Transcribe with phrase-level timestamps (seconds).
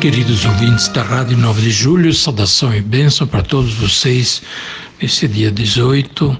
[0.00, 4.40] Queridos ouvintes da Rádio 9 de Julho, saudação e bênção para todos vocês
[5.02, 6.38] nesse dia 18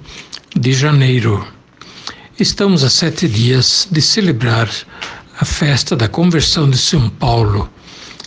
[0.55, 1.45] de janeiro.
[2.39, 4.71] Estamos a sete dias de celebrar
[5.41, 7.69] a festa da conversão de São Paulo.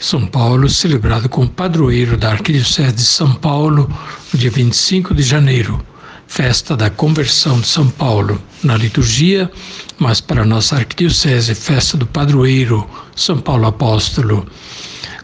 [0.02, 3.90] São Paulo, celebrado como padroeiro da Arquidiocese de São Paulo
[4.34, 5.82] no dia 25 de janeiro,
[6.28, 9.50] festa da conversão de São Paulo na liturgia,
[9.98, 12.86] mas para a nossa Arquidiocese, festa do padroeiro
[13.16, 14.46] São Paulo Apóstolo.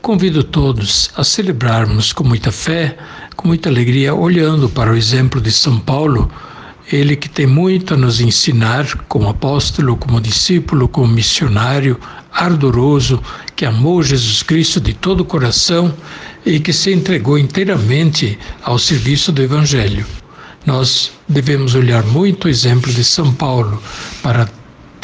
[0.07, 2.95] Convido todos a celebrarmos com muita fé,
[3.35, 6.31] com muita alegria, olhando para o exemplo de São Paulo,
[6.89, 11.99] ele que tem muito a nos ensinar como apóstolo, como discípulo, como missionário
[12.31, 13.21] ardoroso,
[13.53, 15.93] que amou Jesus Cristo de todo o coração
[16.45, 20.05] e que se entregou inteiramente ao serviço do Evangelho.
[20.65, 23.83] Nós devemos olhar muito o exemplo de São Paulo
[24.23, 24.49] para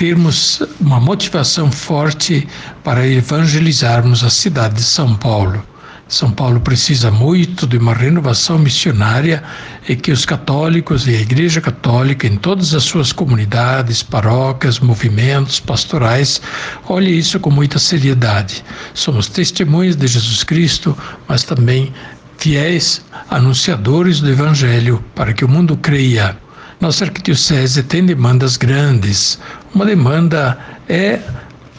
[0.04, 2.46] termos uma motivação forte
[2.84, 5.66] para evangelizarmos a cidade de São Paulo.
[6.10, 9.42] São Paulo precisa muito de uma renovação missionária
[9.88, 15.62] e que os católicos e a Igreja Católica, em todas as suas comunidades, paróquias, movimentos
[15.62, 16.42] pastorais,
[16.90, 18.62] olhem isso com muita seriedade.
[18.94, 20.98] Somos testemunhas de Jesus Cristo,
[21.30, 21.94] mas também
[22.38, 26.43] fiéis anunciadores do Evangelho para que o mundo creia.
[26.84, 29.40] Nossa arquidiocese tem demandas grandes.
[29.74, 30.60] Uma demanda
[30.90, 31.22] é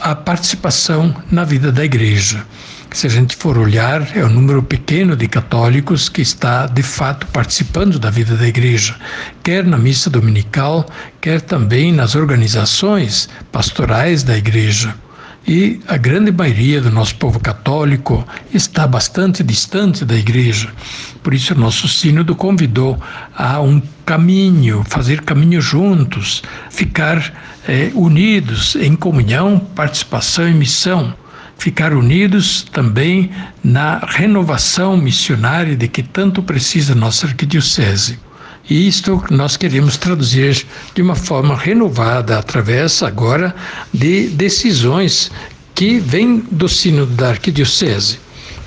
[0.00, 2.42] a participação na vida da igreja.
[2.91, 7.27] Se a gente for olhar, é um número pequeno de católicos que está de fato
[7.27, 8.96] participando da vida da igreja,
[9.42, 10.86] quer na missa dominical,
[11.20, 14.95] quer também nas organizações pastorais da igreja.
[15.46, 20.72] E a grande maioria do nosso povo católico está bastante distante da igreja.
[21.22, 22.98] Por isso, o nosso Sínodo convidou
[23.36, 27.32] a um caminho, fazer caminho juntos, ficar
[27.68, 31.14] é, unidos em comunhão, participação e missão
[31.56, 33.30] ficar unidos também
[33.62, 38.18] na renovação missionária de que tanto precisa nossa arquidiocese.
[38.69, 43.55] E isto nós queremos traduzir de uma forma renovada, através agora
[43.92, 45.30] de decisões
[45.75, 48.19] que vêm do sino da arquidiocese.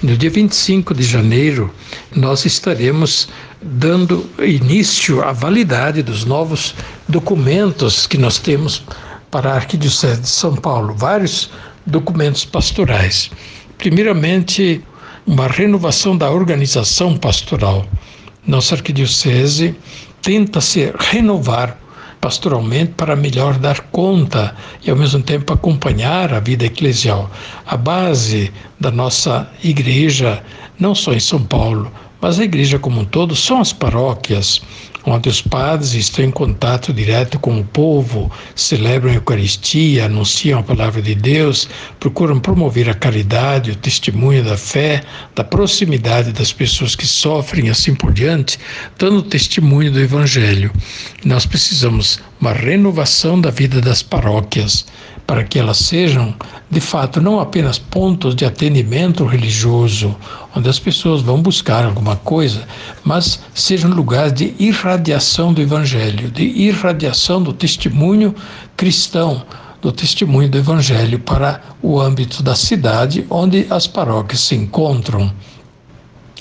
[0.03, 1.73] No dia 25 de janeiro,
[2.15, 3.27] nós estaremos
[3.59, 6.75] dando início à validade dos novos
[7.07, 8.83] documentos que nós temos
[9.31, 11.49] para a Arquidiocese de São Paulo, vários
[11.85, 13.31] documentos pastorais.
[13.77, 14.81] Primeiramente,
[15.25, 17.87] uma renovação da organização pastoral.
[18.47, 19.75] Nossa arquidiocese
[20.21, 21.77] tenta se renovar
[22.21, 27.29] pastoralmente para melhor dar conta e ao mesmo tempo acompanhar a vida eclesial.
[27.65, 30.41] A base da nossa igreja,
[30.79, 31.91] não só em São Paulo,
[32.21, 34.61] mas a igreja como um todo são as paróquias,
[35.07, 40.63] onde os padres estão em contato direto com o povo, celebram a Eucaristia, anunciam a
[40.63, 45.01] palavra de Deus, procuram promover a caridade, o testemunho da fé,
[45.33, 48.59] da proximidade das pessoas que sofrem, assim por diante,
[48.99, 50.73] dando testemunho do Evangelho.
[51.23, 54.85] Nós precisamos uma renovação da vida das paróquias
[55.27, 56.33] para que elas sejam,
[56.71, 60.15] de fato, não apenas pontos de atendimento religioso,
[60.55, 62.65] onde as pessoas vão buscar alguma coisa,
[63.03, 68.33] mas sejam lugares de irradiação do Evangelho, de irradiação do testemunho
[68.77, 69.43] cristão,
[69.81, 75.29] do testemunho do Evangelho para o âmbito da cidade onde as paróquias se encontram.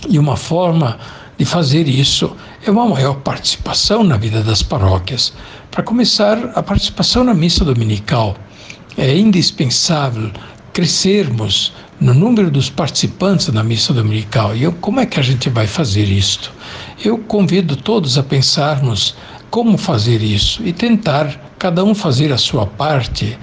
[0.08, 0.96] E uma forma
[1.36, 5.32] de fazer isso é uma maior participação na vida das paróquias.
[5.72, 8.36] Para começar, a participação na missa dominical
[8.96, 10.30] é indispensável
[10.72, 14.54] crescermos no número dos participantes na missa dominical.
[14.54, 16.52] E eu, como é que a gente vai fazer isto?
[17.02, 19.14] Eu convido todos a pensarmos
[19.50, 23.38] como fazer isso e tentar cada um fazer a sua parte.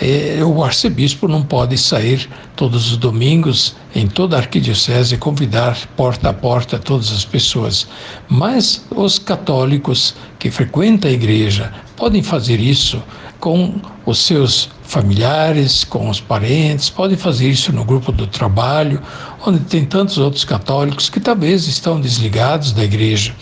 [0.00, 5.76] É, o arcebispo não pode sair todos os domingos em toda a arquidiocese e convidar
[5.96, 7.86] porta a porta todas as pessoas,
[8.26, 13.02] mas os católicos que frequentam a igreja podem fazer isso
[13.38, 13.74] com
[14.06, 19.00] os seus familiares, com os parentes, podem fazer isso no grupo do trabalho,
[19.46, 23.34] onde tem tantos outros católicos que talvez estão desligados da igreja.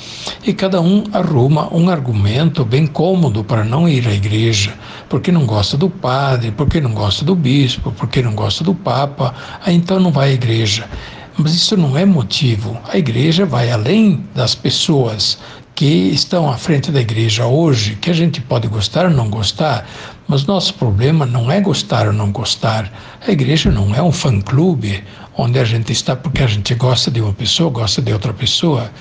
[0.47, 4.73] E cada um arruma um argumento bem cômodo para não ir à igreja,
[5.08, 9.35] porque não gosta do padre, porque não gosta do bispo, porque não gosta do papa,
[9.67, 10.88] aí então não vai à igreja.
[11.37, 12.79] Mas isso não é motivo.
[12.93, 15.37] A igreja vai além das pessoas
[15.75, 19.88] que estão à frente da igreja hoje, que a gente pode gostar ou não gostar,
[20.31, 22.88] mas nosso problema não é gostar ou não gostar.
[23.27, 25.03] A igreja não é um fã-clube
[25.37, 28.93] onde a gente está porque a gente gosta de uma pessoa, gosta de outra pessoa.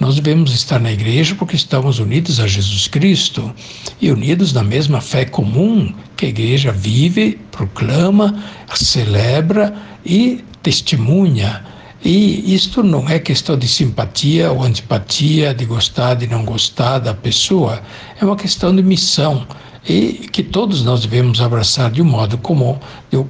[0.00, 3.54] Nós devemos estar na igreja porque estamos unidos a Jesus Cristo
[4.00, 8.42] e unidos na mesma fé comum que a igreja vive, proclama,
[8.74, 9.72] celebra
[10.04, 11.64] e testemunha.
[12.04, 17.14] E isto não é questão de simpatia ou antipatia, de gostar, de não gostar da
[17.14, 17.80] pessoa,
[18.20, 19.46] é uma questão de missão.
[19.88, 22.78] E que todos nós devemos abraçar de um modo comum,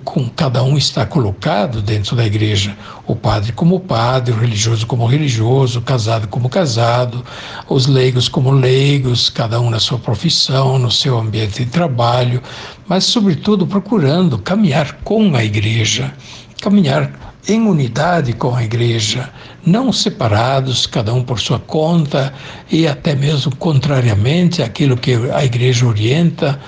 [0.05, 2.77] com cada um está colocado dentro da igreja,
[3.07, 7.25] o padre como padre, o religioso como religioso, o casado como casado,
[7.69, 12.43] os leigos como leigos, cada um na sua profissão, no seu ambiente de trabalho,
[12.87, 16.13] mas sobretudo procurando caminhar com a igreja,
[16.61, 19.29] caminhar em unidade com a igreja,
[19.67, 22.33] não separados, cada um por sua conta
[22.71, 26.61] e até mesmo contrariamente àquilo que a igreja orienta,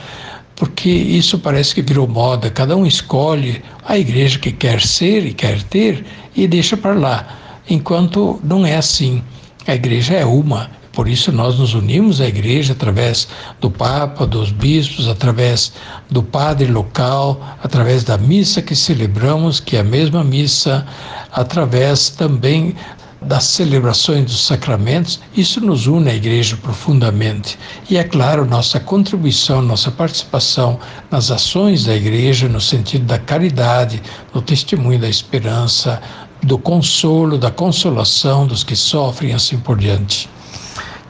[0.57, 5.35] porque isso parece que virou moda, cada um escolhe a igreja que quer ser e
[5.35, 6.05] quer ter
[6.35, 7.29] e deixa para lá,
[7.69, 9.23] enquanto não é assim.
[9.67, 13.29] A igreja é uma, por isso nós nos unimos à igreja através
[13.61, 15.73] do Papa, dos bispos, através
[16.09, 20.87] do padre local, através da missa que celebramos, que é a mesma missa,
[21.33, 22.75] através também
[23.21, 27.59] das celebrações dos sacramentos, isso nos une à igreja profundamente.
[27.89, 30.79] E é claro, nossa contribuição, nossa participação
[31.11, 34.03] nas ações da igreja, no sentido da caridade,
[34.35, 36.01] no testemunho da esperança,
[36.43, 40.29] do consolo, da consolação dos que sofrem, assim por diante.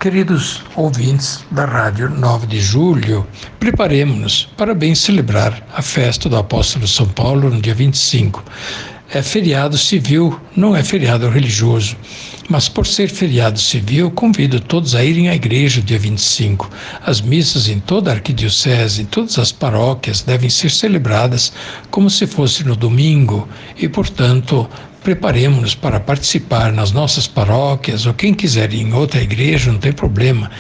[0.05, 3.27] Queridos ouvintes da Rádio 9 de Julho,
[3.59, 8.45] preparemos-nos para bem celebrar a festa do Apóstolo São Paulo no dia 25.
[9.11, 11.97] É feriado civil, não é feriado religioso.
[12.51, 16.69] Mas por ser feriado civil, convido todos a irem à igreja dia 25.
[17.00, 21.50] As missas em toda a arquidiocese, em todas as paróquias, devem ser celebradas
[21.91, 24.69] como se fosse no domingo e, portanto,
[25.05, 29.93] preparemos-nos para participar nas nossas paróquias, ou quem quiser ir em outra igreja, não tem
[29.93, 30.51] problema.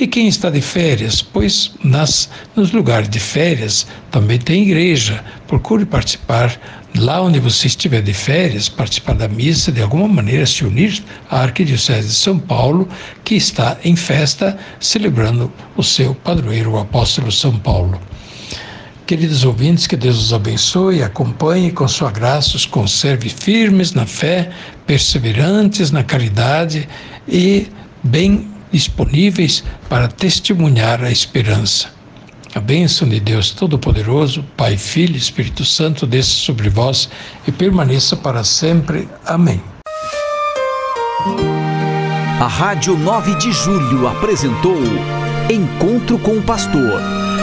[0.00, 5.22] E quem está de férias, pois nas, nos lugares de férias também tem igreja.
[5.46, 6.58] Procure participar
[6.96, 11.42] lá onde você estiver de férias, participar da missa, de alguma maneira se unir à
[11.42, 12.88] Arquidiocese de São Paulo,
[13.22, 18.00] que está em festa celebrando o seu padroeiro, o apóstolo São Paulo.
[19.10, 24.52] Queridos ouvintes, que Deus os abençoe, acompanhe com sua graça os conserve firmes na fé,
[24.86, 26.88] perseverantes na caridade
[27.26, 27.66] e
[28.04, 31.88] bem disponíveis para testemunhar a esperança.
[32.54, 37.08] A bênção de Deus Todo-Poderoso, Pai, Filho e Espírito Santo, desça sobre vós
[37.48, 39.08] e permaneça para sempre.
[39.26, 39.60] Amém.
[42.40, 44.78] A Rádio 9 de Julho apresentou
[45.50, 47.19] Encontro com o Pastor